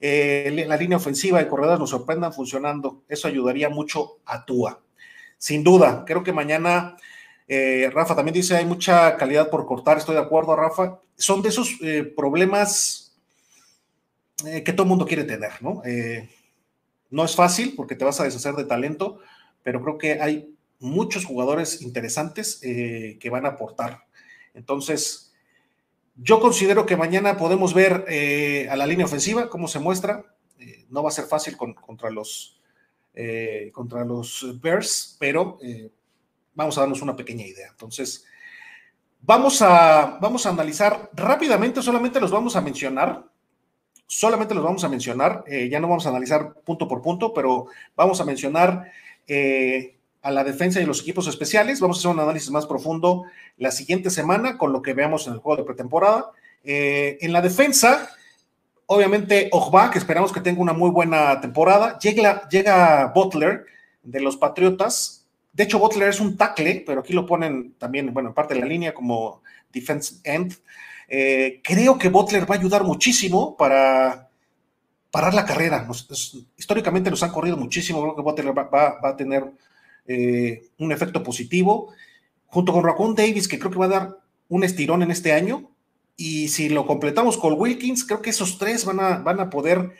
eh, 0.00 0.64
la 0.66 0.78
línea 0.78 0.96
ofensiva 0.96 1.42
y 1.42 1.46
corredores 1.46 1.78
nos 1.78 1.90
sorprendan 1.90 2.32
funcionando. 2.32 3.02
Eso 3.06 3.28
ayudaría 3.28 3.68
mucho 3.68 4.16
a 4.24 4.46
Tua. 4.46 4.80
Sin 5.36 5.62
duda, 5.62 6.04
creo 6.06 6.22
que 6.22 6.32
mañana, 6.32 6.96
eh, 7.46 7.90
Rafa 7.92 8.16
también 8.16 8.32
dice, 8.32 8.56
hay 8.56 8.64
mucha 8.64 9.18
calidad 9.18 9.50
por 9.50 9.66
cortar, 9.66 9.98
estoy 9.98 10.14
de 10.14 10.22
acuerdo, 10.22 10.56
Rafa. 10.56 11.00
Son 11.16 11.42
de 11.42 11.50
esos 11.50 11.76
eh, 11.82 12.02
problemas 12.16 13.14
que 14.42 14.72
todo 14.72 14.84
el 14.84 14.88
mundo 14.88 15.04
quiere 15.04 15.24
tener, 15.24 15.50
¿no? 15.60 15.82
no 17.10 17.24
es 17.24 17.34
fácil 17.34 17.74
porque 17.76 17.96
te 17.96 18.04
vas 18.04 18.20
a 18.20 18.24
deshacer 18.24 18.54
de 18.54 18.64
talento, 18.64 19.18
pero 19.64 19.82
creo 19.82 19.98
que 19.98 20.20
hay 20.22 20.54
muchos 20.80 21.24
jugadores 21.24 21.82
interesantes 21.82 22.60
que 22.60 23.30
van 23.30 23.46
a 23.46 23.50
aportar. 23.50 24.04
Entonces, 24.54 25.28
yo 26.20 26.40
considero 26.40 26.84
que 26.84 26.96
mañana 26.96 27.36
podemos 27.36 27.72
ver 27.72 28.04
eh, 28.08 28.66
a 28.68 28.76
la 28.76 28.86
línea 28.86 29.06
ofensiva 29.06 29.48
cómo 29.48 29.68
se 29.68 29.78
muestra. 29.78 30.24
Eh, 30.58 30.84
no 30.90 31.02
va 31.02 31.10
a 31.10 31.12
ser 31.12 31.26
fácil 31.26 31.56
contra, 31.56 32.10
los, 32.10 32.60
eh, 33.14 33.70
contra 33.72 34.04
los 34.04 34.60
Bears, 34.60 35.16
pero 35.20 35.58
vamos 36.54 36.76
a 36.76 36.80
darnos 36.80 37.02
una 37.02 37.14
pequeña 37.14 37.46
idea. 37.46 37.68
Entonces, 37.70 38.24
vamos 39.20 39.62
a, 39.62 40.18
vamos 40.20 40.44
a 40.44 40.50
analizar 40.50 41.08
rápidamente, 41.14 41.82
solamente 41.82 42.20
los 42.20 42.32
vamos 42.32 42.56
a 42.56 42.60
mencionar. 42.60 43.24
Solamente 44.10 44.54
los 44.54 44.64
vamos 44.64 44.82
a 44.84 44.88
mencionar, 44.88 45.44
ya 45.46 45.78
no 45.78 45.86
vamos 45.86 46.06
a 46.06 46.08
analizar 46.08 46.54
punto 46.64 46.88
por 46.88 47.02
punto, 47.02 47.34
pero 47.34 47.66
vamos 47.94 48.18
a 48.22 48.24
mencionar 48.24 48.90
a 50.28 50.30
la 50.30 50.44
defensa 50.44 50.78
y 50.78 50.84
los 50.84 51.00
equipos 51.00 51.26
especiales. 51.26 51.80
Vamos 51.80 51.96
a 51.96 52.00
hacer 52.00 52.10
un 52.10 52.20
análisis 52.20 52.50
más 52.50 52.66
profundo 52.66 53.24
la 53.56 53.70
siguiente 53.70 54.10
semana 54.10 54.58
con 54.58 54.72
lo 54.72 54.82
que 54.82 54.92
veamos 54.92 55.26
en 55.26 55.32
el 55.32 55.38
juego 55.38 55.56
de 55.56 55.64
pretemporada. 55.64 56.32
Eh, 56.64 57.16
en 57.22 57.32
la 57.32 57.40
defensa, 57.40 58.10
obviamente, 58.84 59.48
Ojba, 59.52 59.90
que 59.90 59.96
esperamos 59.96 60.30
que 60.30 60.42
tenga 60.42 60.60
una 60.60 60.74
muy 60.74 60.90
buena 60.90 61.40
temporada. 61.40 61.98
Llega, 61.98 62.46
llega 62.50 63.10
Butler 63.14 63.64
de 64.02 64.20
los 64.20 64.36
Patriotas. 64.36 65.26
De 65.50 65.64
hecho, 65.64 65.78
Butler 65.78 66.10
es 66.10 66.20
un 66.20 66.36
tackle, 66.36 66.84
pero 66.86 67.00
aquí 67.00 67.14
lo 67.14 67.24
ponen 67.24 67.72
también, 67.78 68.12
bueno, 68.12 68.28
en 68.28 68.34
parte 68.34 68.52
de 68.52 68.60
la 68.60 68.66
línea 68.66 68.92
como 68.92 69.42
defense 69.72 70.16
end. 70.24 70.58
Eh, 71.08 71.62
creo 71.64 71.96
que 71.96 72.10
Butler 72.10 72.42
va 72.42 72.56
a 72.56 72.58
ayudar 72.58 72.84
muchísimo 72.84 73.56
para 73.56 74.28
parar 75.10 75.32
la 75.32 75.46
carrera. 75.46 75.88
históricamente 76.54 77.08
nos 77.08 77.22
han 77.22 77.32
corrido 77.32 77.56
muchísimo. 77.56 78.02
Creo 78.02 78.14
que 78.14 78.20
Butler 78.20 78.58
va, 78.58 78.64
va 79.02 79.08
a 79.08 79.16
tener 79.16 79.50
eh, 80.08 80.70
un 80.78 80.90
efecto 80.90 81.22
positivo, 81.22 81.92
junto 82.46 82.72
con 82.72 82.82
Raccoon 82.82 83.14
Davis, 83.14 83.46
que 83.46 83.58
creo 83.58 83.70
que 83.70 83.78
va 83.78 83.84
a 83.84 83.88
dar 83.88 84.18
un 84.48 84.64
estirón 84.64 85.02
en 85.02 85.10
este 85.10 85.32
año. 85.32 85.70
Y 86.16 86.48
si 86.48 86.68
lo 86.68 86.86
completamos 86.86 87.36
con 87.36 87.54
Wilkins, 87.56 88.04
creo 88.04 88.20
que 88.20 88.30
esos 88.30 88.58
tres 88.58 88.84
van 88.84 88.98
a, 88.98 89.18
van 89.18 89.38
a 89.38 89.50
poder 89.50 89.92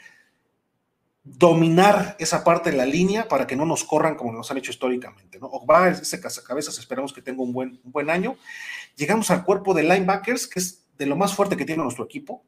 dominar 1.23 2.17
esa 2.19 2.43
parte 2.43 2.71
de 2.71 2.77
la 2.77 2.87
línea 2.87 3.29
para 3.29 3.47
que 3.47 3.55
no 3.55 3.67
nos 3.67 3.85
corran 3.85 4.15
como 4.15 4.33
nos 4.33 4.50
han 4.50 4.59
hecho 4.59 4.71
históricamente. 4.71 5.38
¿no? 5.38 5.50
va 5.67 5.91
ese 5.91 6.21
cazacabezas, 6.21 6.79
esperamos 6.79 7.12
que 7.12 7.23
tenga 7.23 7.43
un 7.43 7.53
buen, 7.53 7.81
buen 7.85 8.11
año. 8.11 8.37
Llegamos 8.97 9.31
al 9.31 9.45
cuerpo 9.45 9.75
de 9.75 9.83
linebackers, 9.83 10.47
que 10.47 10.59
es 10.59 10.87
de 10.97 11.07
lo 11.07 11.17
más 11.17 11.35
fuerte 11.35 11.57
que 11.57 11.65
tiene 11.65 11.83
nuestro 11.83 12.05
equipo. 12.05 12.43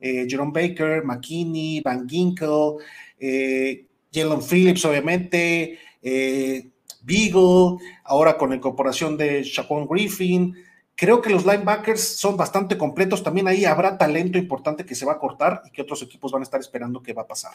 Eh, 0.00 0.26
Jerome 0.28 0.52
Baker, 0.52 1.04
McKinney, 1.04 1.80
Van 1.80 2.08
Ginkel, 2.08 2.74
eh, 3.18 3.86
Jalen 4.12 4.42
Phillips, 4.42 4.84
obviamente, 4.84 5.78
eh, 6.02 6.68
Beagle, 7.04 7.78
ahora 8.04 8.36
con 8.36 8.50
la 8.50 8.56
incorporación 8.56 9.16
de 9.16 9.42
Shaquon 9.42 9.86
Griffin. 9.86 10.54
Creo 10.96 11.20
que 11.20 11.30
los 11.30 11.44
linebackers 11.44 12.00
son 12.00 12.36
bastante 12.36 12.78
completos. 12.78 13.22
También 13.22 13.48
ahí 13.48 13.64
habrá 13.64 13.98
talento 13.98 14.38
importante 14.38 14.84
que 14.84 14.94
se 14.94 15.04
va 15.04 15.12
a 15.12 15.18
cortar 15.18 15.62
y 15.66 15.70
que 15.70 15.82
otros 15.82 16.02
equipos 16.02 16.32
van 16.32 16.42
a 16.42 16.44
estar 16.44 16.60
esperando 16.60 17.02
qué 17.02 17.12
va 17.12 17.22
a 17.22 17.26
pasar. 17.26 17.52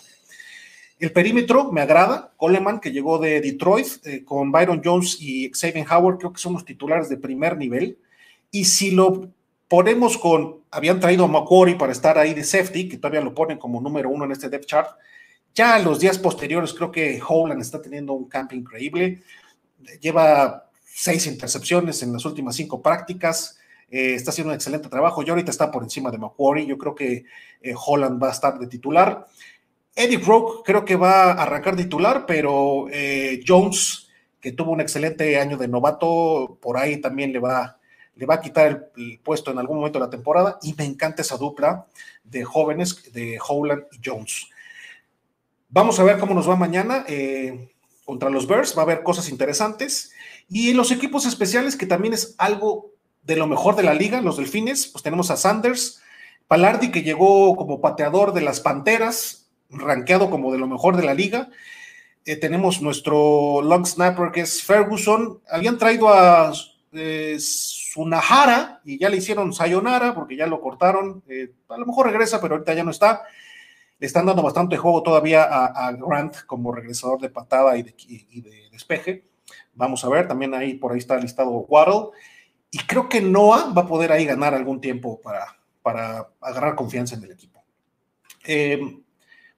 El 0.99 1.13
perímetro 1.13 1.71
me 1.71 1.81
agrada. 1.81 2.33
Coleman, 2.35 2.79
que 2.79 2.91
llegó 2.91 3.17
de 3.17 3.39
Detroit, 3.39 3.87
eh, 4.05 4.25
con 4.25 4.51
Byron 4.51 4.81
Jones 4.83 5.17
y 5.21 5.49
Xavier 5.51 5.87
Howard, 5.89 6.17
creo 6.17 6.33
que 6.33 6.41
son 6.41 6.53
los 6.53 6.65
titulares 6.65 7.07
de 7.07 7.15
primer 7.15 7.57
nivel. 7.57 7.97
Y 8.51 8.65
si 8.65 8.91
lo 8.91 9.29
ponemos 9.69 10.17
con, 10.17 10.57
habían 10.71 10.99
traído 10.99 11.23
a 11.23 11.27
Macquarie 11.29 11.75
para 11.75 11.93
estar 11.93 12.17
ahí 12.17 12.33
de 12.33 12.43
safety, 12.43 12.89
que 12.89 12.97
todavía 12.97 13.21
lo 13.21 13.33
ponen 13.33 13.57
como 13.57 13.79
número 13.79 14.09
uno 14.09 14.25
en 14.25 14.33
este 14.33 14.49
depth 14.49 14.65
chart, 14.65 14.89
ya 15.59 15.77
en 15.77 15.83
los 15.83 15.99
días 15.99 16.17
posteriores 16.17 16.73
creo 16.73 16.89
que 16.89 17.21
Howland 17.21 17.61
está 17.61 17.81
teniendo 17.81 18.13
un 18.13 18.29
camp 18.29 18.53
increíble. 18.53 19.23
Lleva 19.99 20.69
seis 20.85 21.27
intercepciones 21.27 22.01
en 22.01 22.13
las 22.13 22.23
últimas 22.23 22.55
cinco 22.55 22.81
prácticas. 22.81 23.59
Eh, 23.91 24.13
está 24.13 24.31
haciendo 24.31 24.51
un 24.51 24.55
excelente 24.55 24.87
trabajo. 24.87 25.21
Y 25.21 25.29
ahorita 25.29 25.51
está 25.51 25.69
por 25.69 25.83
encima 25.83 26.11
de 26.11 26.17
Macquarie. 26.17 26.65
Yo 26.65 26.77
creo 26.77 26.95
que 26.95 27.25
eh, 27.61 27.73
Holland 27.75 28.23
va 28.23 28.29
a 28.29 28.31
estar 28.31 28.57
de 28.57 28.67
titular. 28.67 29.27
Eddie 29.93 30.19
Rock 30.19 30.65
creo 30.65 30.85
que 30.85 30.95
va 30.95 31.33
a 31.33 31.43
arrancar 31.43 31.75
titular, 31.75 32.25
pero 32.25 32.85
eh, 32.89 33.41
Jones, 33.45 34.07
que 34.39 34.53
tuvo 34.53 34.71
un 34.71 34.79
excelente 34.79 35.37
año 35.41 35.57
de 35.57 35.67
novato, 35.67 36.57
por 36.61 36.77
ahí 36.77 37.01
también 37.01 37.33
le 37.33 37.39
va, 37.39 37.77
le 38.15 38.25
va 38.25 38.35
a 38.35 38.41
quitar 38.41 38.91
el, 38.95 39.19
puesto 39.21 39.51
en 39.51 39.59
algún 39.59 39.79
momento 39.79 39.99
de 39.99 40.05
la 40.05 40.09
temporada. 40.09 40.57
Y 40.61 40.73
me 40.75 40.85
encanta 40.85 41.21
esa 41.21 41.35
dupla 41.35 41.85
de 42.23 42.45
jóvenes 42.45 43.11
de 43.11 43.37
Holland 43.45 43.83
y 43.91 43.99
Jones. 44.01 44.47
Vamos 45.71 45.99
a 45.99 46.03
ver 46.03 46.17
cómo 46.17 46.33
nos 46.33 46.49
va 46.49 46.55
mañana 46.55 47.05
eh, 47.07 47.69
contra 48.03 48.31
los 48.31 48.47
Bears. 48.47 48.75
Va 48.75 48.81
a 48.81 48.85
haber 48.85 49.03
cosas 49.03 49.29
interesantes. 49.29 50.11
Y 50.49 50.73
los 50.73 50.91
equipos 50.91 51.27
especiales, 51.27 51.75
que 51.75 51.85
también 51.85 52.15
es 52.15 52.33
algo 52.39 52.91
de 53.21 53.35
lo 53.35 53.45
mejor 53.45 53.75
de 53.75 53.83
la 53.83 53.93
liga, 53.93 54.19
los 54.21 54.37
delfines, 54.37 54.87
pues 54.87 55.03
tenemos 55.03 55.29
a 55.29 55.37
Sanders, 55.37 56.01
Palardi, 56.47 56.89
que 56.89 57.03
llegó 57.03 57.55
como 57.55 57.81
pateador 57.81 58.33
de 58.33 58.41
las 58.41 58.61
Panteras, 58.61 59.47
rankeado 59.69 60.31
como 60.31 60.51
de 60.51 60.57
lo 60.57 60.65
mejor 60.65 60.97
de 60.97 61.03
la 61.03 61.13
liga. 61.13 61.49
Eh, 62.25 62.35
tenemos 62.35 62.81
nuestro 62.81 63.61
long 63.61 63.85
snapper, 63.85 64.31
que 64.31 64.41
es 64.41 64.63
Ferguson. 64.63 65.39
Habían 65.51 65.77
traído 65.77 66.09
a 66.09 66.51
eh, 66.93 67.37
y 68.85 68.97
ya 68.97 69.09
le 69.09 69.17
hicieron 69.17 69.53
Sayonara 69.53 70.15
porque 70.15 70.35
ya 70.35 70.47
lo 70.47 70.61
cortaron. 70.61 71.21
a 71.69 71.77
lo 71.77 71.85
mejor 71.85 72.07
regresa, 72.07 72.41
pero 72.41 72.55
ahorita 72.55 72.73
ya 72.73 72.83
no 72.83 72.89
está. 72.89 73.21
Le 73.99 74.07
están 74.07 74.25
dando 74.25 74.41
bastante 74.41 74.77
juego 74.77 75.03
todavía 75.03 75.43
a, 75.43 75.91
Grant 75.91 76.45
como 76.45 76.71
regresador 76.71 77.19
de 77.19 77.29
patada 77.29 77.77
y 77.77 77.83
de, 77.83 78.69
despeje. 78.71 79.25
Vamos 79.73 80.03
a 80.05 80.09
ver, 80.09 80.27
también 80.27 80.53
ahí 80.53 80.75
por 80.75 80.93
ahí 80.93 80.99
está 80.99 81.17
listado 81.17 81.51
Waddle. 81.51 82.11
Y 82.71 82.77
creo 82.79 83.09
que 83.09 83.21
Noah 83.21 83.73
va 83.73 83.81
a 83.81 83.87
poder 83.87 84.11
ahí 84.11 84.25
ganar 84.25 84.53
algún 84.53 84.79
tiempo 84.79 85.19
para, 85.21 85.57
para 85.81 86.29
agarrar 86.39 86.75
confianza 86.75 87.15
en 87.15 87.23
el 87.23 87.31
equipo. 87.31 87.63
Eh, 88.45 88.79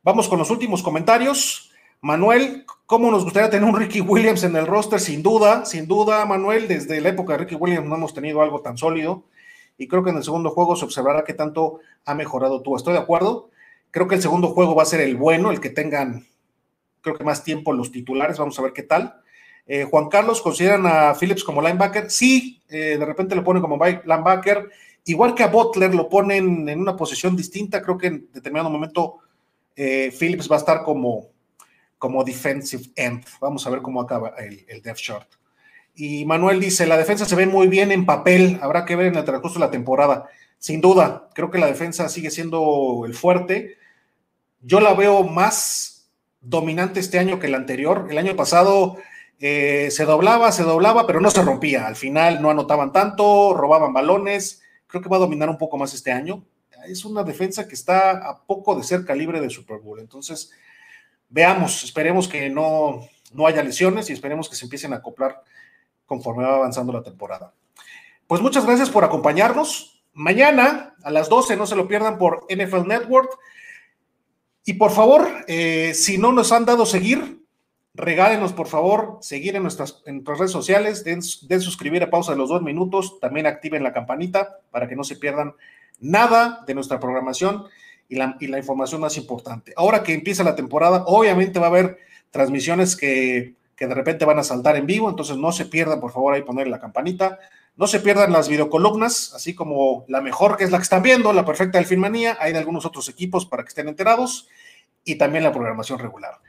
vamos 0.01 0.27
con 0.27 0.39
los 0.39 0.49
últimos 0.49 0.81
comentarios. 0.81 1.71
Manuel, 2.01 2.65
¿cómo 2.87 3.11
nos 3.11 3.23
gustaría 3.23 3.51
tener 3.51 3.69
un 3.69 3.77
Ricky 3.77 4.01
Williams 4.01 4.43
en 4.43 4.55
el 4.55 4.65
roster? 4.65 4.99
Sin 4.99 5.21
duda, 5.21 5.65
sin 5.65 5.87
duda, 5.87 6.25
Manuel, 6.25 6.67
desde 6.67 6.99
la 6.99 7.09
época 7.09 7.33
de 7.33 7.39
Ricky 7.39 7.55
Williams 7.55 7.87
no 7.87 7.95
hemos 7.95 8.13
tenido 8.13 8.41
algo 8.41 8.61
tan 8.61 8.75
sólido 8.75 9.25
y 9.77 9.87
creo 9.87 10.03
que 10.03 10.09
en 10.09 10.17
el 10.17 10.23
segundo 10.23 10.49
juego 10.49 10.75
se 10.75 10.85
observará 10.85 11.23
qué 11.23 11.33
tanto 11.33 11.79
ha 12.05 12.15
mejorado 12.15 12.61
tú. 12.61 12.75
Estoy 12.75 12.93
de 12.93 12.99
acuerdo. 12.99 13.50
Creo 13.91 14.07
que 14.07 14.15
el 14.15 14.21
segundo 14.21 14.49
juego 14.49 14.73
va 14.73 14.83
a 14.83 14.87
ser 14.87 15.01
el 15.01 15.17
bueno, 15.17 15.51
el 15.51 15.59
que 15.59 15.69
tengan, 15.69 16.25
creo 17.01 17.17
que 17.17 17.23
más 17.23 17.43
tiempo 17.43 17.73
los 17.73 17.91
titulares. 17.91 18.37
Vamos 18.37 18.57
a 18.57 18.61
ver 18.61 18.73
qué 18.73 18.83
tal. 18.83 19.21
Eh, 19.67 19.83
Juan 19.83 20.09
Carlos, 20.09 20.41
¿consideran 20.41 20.85
a 20.87 21.13
Phillips 21.13 21.43
como 21.43 21.61
linebacker? 21.61 22.09
Sí, 22.09 22.61
eh, 22.69 22.97
de 22.97 23.05
repente 23.05 23.35
lo 23.35 23.43
ponen 23.43 23.61
como 23.61 23.77
linebacker. 23.83 24.69
Igual 25.05 25.35
que 25.35 25.43
a 25.43 25.47
Butler 25.47 25.93
lo 25.93 26.07
ponen 26.07 26.69
en 26.69 26.79
una 26.79 26.95
posición 26.95 27.35
distinta. 27.35 27.81
Creo 27.81 27.97
que 27.97 28.07
en 28.07 28.29
determinado 28.31 28.69
momento 28.69 29.19
eh, 29.75 30.13
Phillips 30.17 30.49
va 30.49 30.55
a 30.55 30.59
estar 30.59 30.83
como, 30.83 31.27
como 31.97 32.23
defensive 32.23 32.85
end. 32.95 33.25
Vamos 33.39 33.65
a 33.67 33.69
ver 33.69 33.81
cómo 33.81 34.01
acaba 34.01 34.29
el, 34.37 34.65
el 34.67 34.81
depth 34.81 34.99
chart. 34.99 35.27
Y 35.95 36.23
Manuel 36.25 36.59
dice, 36.59 36.87
la 36.87 36.97
defensa 36.97 37.25
se 37.25 37.35
ve 37.35 37.45
muy 37.45 37.67
bien 37.67 37.91
en 37.91 38.05
papel, 38.05 38.57
habrá 38.61 38.85
que 38.85 38.95
ver 38.95 39.07
en 39.07 39.15
el 39.15 39.25
transcurso 39.25 39.59
de 39.59 39.65
la 39.65 39.71
temporada. 39.71 40.29
Sin 40.57 40.79
duda, 40.79 41.29
creo 41.33 41.51
que 41.51 41.59
la 41.59 41.67
defensa 41.67 42.07
sigue 42.07 42.31
siendo 42.31 43.03
el 43.05 43.13
fuerte 43.13 43.77
yo 44.61 44.79
la 44.79 44.93
veo 44.93 45.23
más 45.23 46.09
dominante 46.41 46.99
este 46.99 47.19
año 47.19 47.39
que 47.39 47.47
el 47.47 47.55
anterior. 47.55 48.07
El 48.09 48.17
año 48.17 48.35
pasado 48.35 48.97
eh, 49.39 49.89
se 49.91 50.05
doblaba, 50.05 50.51
se 50.51 50.63
doblaba, 50.63 51.07
pero 51.07 51.21
no 51.21 51.31
se 51.31 51.41
rompía. 51.41 51.87
Al 51.87 51.95
final 51.95 52.41
no 52.41 52.49
anotaban 52.49 52.91
tanto, 52.91 53.53
robaban 53.53 53.93
balones. 53.93 54.61
Creo 54.87 55.01
que 55.01 55.09
va 55.09 55.17
a 55.17 55.21
dominar 55.21 55.49
un 55.49 55.57
poco 55.57 55.77
más 55.77 55.93
este 55.93 56.11
año. 56.11 56.43
Es 56.87 57.05
una 57.05 57.23
defensa 57.23 57.67
que 57.67 57.75
está 57.75 58.11
a 58.11 58.41
poco 58.41 58.75
de 58.75 58.83
ser 58.83 59.05
calibre 59.05 59.39
de 59.39 59.49
Super 59.49 59.79
Bowl. 59.79 59.99
Entonces, 59.99 60.51
veamos, 61.29 61.83
esperemos 61.83 62.27
que 62.27 62.49
no, 62.49 63.07
no 63.33 63.47
haya 63.47 63.63
lesiones 63.63 64.09
y 64.09 64.13
esperemos 64.13 64.49
que 64.49 64.55
se 64.55 64.65
empiecen 64.65 64.93
a 64.93 64.97
acoplar 64.97 65.43
conforme 66.05 66.43
va 66.43 66.55
avanzando 66.55 66.91
la 66.91 67.03
temporada. 67.03 67.53
Pues 68.27 68.41
muchas 68.41 68.65
gracias 68.65 68.89
por 68.89 69.03
acompañarnos. 69.03 70.03
Mañana 70.13 70.95
a 71.03 71.11
las 71.11 71.29
12, 71.29 71.55
no 71.55 71.65
se 71.65 71.75
lo 71.75 71.87
pierdan 71.87 72.17
por 72.17 72.45
NFL 72.49 72.87
Network. 72.87 73.37
Y 74.65 74.73
por 74.73 74.91
favor, 74.91 75.27
eh, 75.47 75.93
si 75.93 76.17
no 76.17 76.31
nos 76.31 76.51
han 76.51 76.65
dado 76.65 76.85
seguir, 76.85 77.41
Regálenos, 77.93 78.53
por 78.53 78.67
favor, 78.67 79.17
seguir 79.19 79.57
en 79.57 79.63
nuestras, 79.63 80.01
redes 80.05 80.51
sociales, 80.51 81.03
den, 81.03 81.21
suscribir 81.21 82.01
a 82.03 82.09
pausa 82.09 82.31
de 82.31 82.37
los 82.37 82.47
dos 82.47 82.61
minutos, 82.61 83.19
también 83.19 83.47
activen 83.47 83.83
la 83.83 83.91
campanita 83.91 84.59
para 84.71 84.87
que 84.87 84.95
no 84.95 85.03
se 85.03 85.17
pierdan 85.17 85.55
nada 85.99 86.63
de 86.65 86.73
nuestra 86.73 87.01
programación 87.01 87.65
y 88.07 88.15
la, 88.15 88.37
y 88.39 88.47
la 88.47 88.59
información 88.59 89.01
más 89.01 89.17
importante. 89.17 89.73
Ahora 89.75 90.03
que 90.03 90.13
empieza 90.13 90.45
la 90.45 90.55
temporada, 90.55 91.03
obviamente 91.05 91.59
va 91.59 91.65
a 91.65 91.69
haber 91.69 91.97
transmisiones 92.29 92.95
que, 92.95 93.55
que 93.75 93.87
de 93.87 93.93
repente 93.93 94.23
van 94.23 94.39
a 94.39 94.43
saltar 94.43 94.77
en 94.77 94.85
vivo, 94.85 95.09
entonces 95.09 95.35
no 95.35 95.51
se 95.51 95.65
pierdan, 95.65 95.99
por 95.99 96.13
favor, 96.13 96.33
ahí 96.33 96.43
poner 96.43 96.69
la 96.69 96.79
campanita. 96.79 97.39
No 97.81 97.87
se 97.87 97.99
pierdan 97.99 98.31
las 98.31 98.47
videocolumnas, 98.47 99.33
así 99.33 99.55
como 99.55 100.05
la 100.07 100.21
mejor 100.21 100.55
que 100.55 100.63
es 100.63 100.69
la 100.69 100.77
que 100.77 100.83
están 100.83 101.01
viendo, 101.01 101.33
la 101.33 101.45
perfecta 101.45 101.79
del 101.79 101.87
Filmanía, 101.87 102.37
hay 102.39 102.53
de 102.53 102.59
algunos 102.59 102.85
otros 102.85 103.09
equipos 103.09 103.47
para 103.47 103.63
que 103.63 103.69
estén 103.69 103.87
enterados 103.87 104.47
y 105.03 105.15
también 105.15 105.43
la 105.43 105.51
programación 105.51 105.97
regular. 105.97 106.41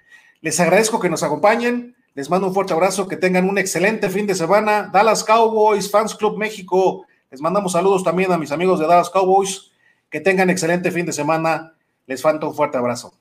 Les 0.43 0.61
agradezco 0.61 1.01
que 1.01 1.09
nos 1.09 1.23
acompañen. 1.23 1.97
Les 2.13 2.29
mando 2.29 2.49
un 2.49 2.53
fuerte 2.53 2.75
abrazo. 2.75 3.09
Que 3.09 3.17
tengan 3.17 3.49
un 3.49 3.57
excelente 3.57 4.11
fin 4.11 4.27
de 4.27 4.35
semana. 4.35 4.91
Dallas 4.93 5.25
Cowboys, 5.25 5.91
Fans 5.91 6.15
Club 6.15 6.37
México. 6.37 7.07
Les 7.31 7.41
mandamos 7.41 7.73
saludos 7.73 8.05
también 8.05 8.31
a 8.31 8.37
mis 8.37 8.53
amigos 8.53 8.79
de 8.79 8.87
Dallas 8.87 9.09
Cowboys. 9.09 9.71
Que 10.11 10.21
tengan 10.21 10.51
excelente 10.51 10.91
fin 10.91 11.07
de 11.07 11.15
semana. 11.15 11.73
Les 12.05 12.21
falta 12.21 12.45
un 12.45 12.55
fuerte 12.55 12.77
abrazo. 12.77 13.15